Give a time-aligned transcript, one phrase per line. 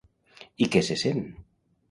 [0.65, 1.21] I què se sent?